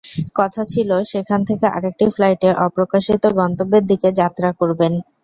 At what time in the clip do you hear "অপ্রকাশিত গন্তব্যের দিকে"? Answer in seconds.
2.65-4.09